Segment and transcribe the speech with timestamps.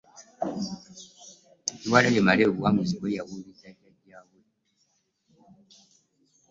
[1.79, 4.37] Kyewalabye Male obuwanguzi bwe yabujulizza jjaja we